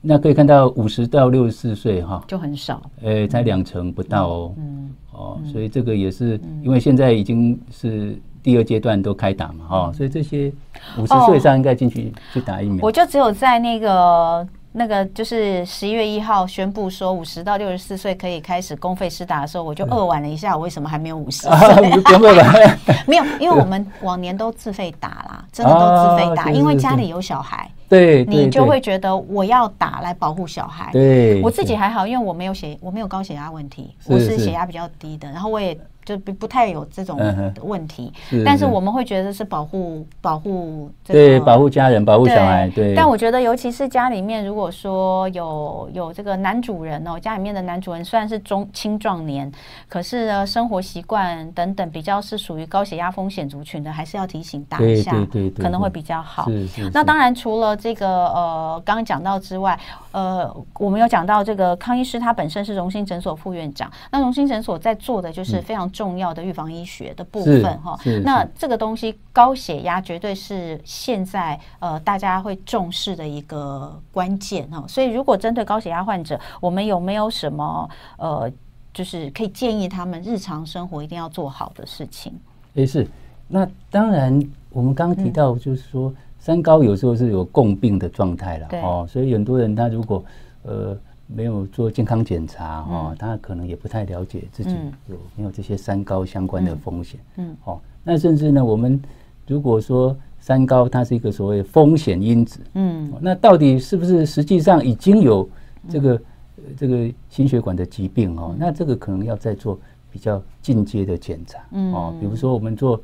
[0.00, 4.54] 那可以看到五十到六十四岁哈，就很少，呃，才两成不到哦。
[4.56, 10.52] 嗯，哦，所以这个也是因为现在已经是第二阶段都开打嘛哈，所以这些
[10.98, 12.84] 五十岁以上应该进去去打疫苗。
[12.84, 14.44] 我就只有在那个。
[14.76, 20.56] 那个就是十一月一号宣布说五十到六十四岁可以开始公费施打的时候，我就扼腕了一下。
[20.56, 21.50] 我为什么还没有五十岁？
[23.06, 30.90] 没有，因为我们往年都自费打啦， 真的都自费打，因为家里有小孩，对，你就会觉得我要打来保护小孩。
[30.92, 35.78] 对，我自己还好，因为我没有血，我没有高血压问题，我是血压比较低的，然后我也。
[36.04, 37.18] 就不不太有这种
[37.62, 38.12] 问题，
[38.44, 42.94] 但是我们会觉得是保护保护对保护家人保护小孩对。
[42.94, 49.50] 但我觉得尤其是家里面如果说有有这个男主人哦，家里面的男主人虽然是中青壮年，
[49.88, 55.12] 可是呢生活习惯等等比较是属于高血压风险族群的，还是要提醒打一下，
[55.56, 56.46] 可能会比较好。
[56.92, 59.78] 那当然除了这个呃刚刚讲到之外，
[60.12, 65.90] 呃我们有讲到这个康医师他本身是荣兴诊所副院长，那荣兴诊所在做的就是非常。
[65.94, 77.88] 重要的预防医学的部分哈，那这个东西高血压绝对是现在呃大家会重视的一个关键哈，所以如果针对高血压患者，我们有没有什么
[78.18, 78.50] 呃，
[78.92, 82.32] 就是可以建议他们日常生活一定要做好的事情？
[82.74, 83.06] 也，是，
[83.46, 84.38] 那当然
[84.70, 90.22] 我们刚刚提到就是说三高有时候是有共病的状态了哦，所以很多人他如果
[90.64, 90.98] 呃。
[91.26, 94.70] 没有做健康检查哈，嗯、他可能也不太了解自己
[95.08, 97.18] 有没有这些三高相关的风险。
[97.36, 99.00] 嗯，哦，那甚至呢，我们
[99.46, 105.48] 如果说三高它是一个所谓风险因子，嗯，那到底是不是实际上已经有
[105.88, 106.14] 这个、
[106.58, 108.54] 嗯、这个心血管的疾病哦？
[108.58, 109.78] 那这个可能要再做
[110.10, 113.00] 比较进阶的检查，嗯，哦，比如说我们做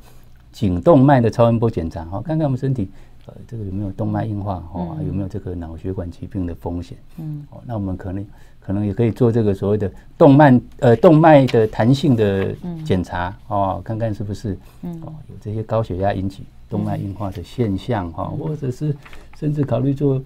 [0.51, 2.89] 颈动脉的超音波检查，哦，看看我们身体。
[3.33, 4.61] 呃，这个有没有动脉硬化？
[4.73, 6.97] 哦，有没有这个脑血管疾病的风险？
[7.17, 8.25] 嗯，哦，那我们可能
[8.59, 12.53] 可能也可以做这个所谓的动脉呃动脉的弹性的
[12.83, 18.93] 检查哦，看看是不是哦有这些高血压引起动脉硬化的现象哈，或者是
[19.37, 20.21] 甚至考虑做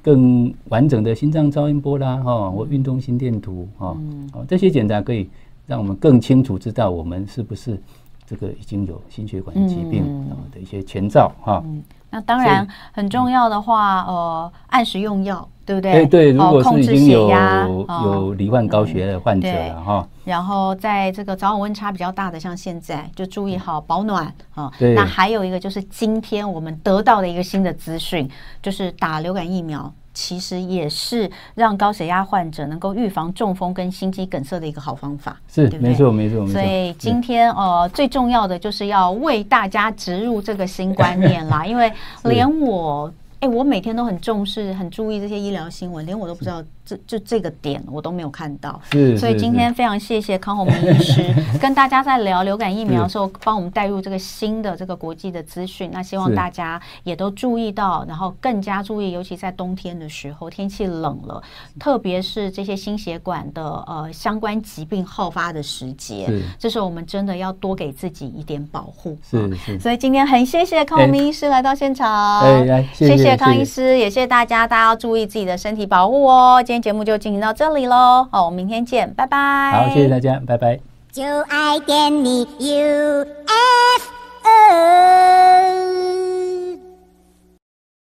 [0.00, 3.96] 更完整的心脏超音波啦哈，或运动心电图哈，
[4.32, 5.28] 哦，这些检查可以
[5.66, 7.78] 让我们更清楚知道我们是不是
[8.26, 10.04] 这个已经有心血管疾病
[10.50, 11.62] 的一些前兆哈。
[12.12, 15.92] 那当然很重要的话，呃，按时用药，对不对？
[15.92, 20.06] 对对，如果是已经有有罹患高血压的患者了哈。
[20.24, 24.70] 然后在这个早晚温差比较大的，像现在就注意好保暖啊。
[24.78, 24.94] 对。
[24.94, 28.30] 那还有一个就是今天我们得到的一个新的资讯，
[28.62, 29.90] 就是打流感疫苗。
[30.14, 36.46] 其实也是让高血压患者能够预防中风跟心肌梗塞的一个好方法，是没错没错。
[36.46, 41.92] 所以今天呃最重要的就是要为大家植入这个新观念啦， 因为
[42.24, 46.62] 连我哎我每天都很重视很注意这些医疗新闻，连我都不知道。
[46.84, 48.80] 这就这个点我都没有看到，
[49.16, 51.22] 所以今天非常谢谢康宏明医师
[51.60, 55.90] 跟大家在聊流感疫苗的时候，帮我们带入这个新的这个国际的资讯。
[55.92, 61.40] 那希望大家也都注意到，然后更加注意，尤其在冬天的时候，天气冷了，
[61.78, 66.28] 特别是这些心血管的呃相关疾病好发的时节，
[66.58, 69.16] 这时候我们真的要多给自己一点保护。
[69.30, 72.42] 是是，所以今天很谢谢康宏明医师来到现场，
[72.92, 76.62] 谢谢康医师，也谢谢大家，大家要注意自己的身体保护哦。
[76.72, 79.72] 今天节目就进行到这里喽好我们明天见拜拜。
[79.72, 80.80] 好谢谢大家拜拜。
[81.12, 83.26] 就爱给你 ufo